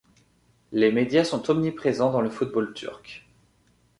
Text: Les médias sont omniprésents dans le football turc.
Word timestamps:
Les 0.71 0.91
médias 0.91 1.23
sont 1.23 1.51
omniprésents 1.51 2.11
dans 2.11 2.21
le 2.21 2.31
football 2.31 2.73
turc. 2.73 3.27